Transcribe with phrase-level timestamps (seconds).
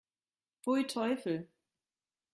[0.63, 1.47] Pfui, Teufel!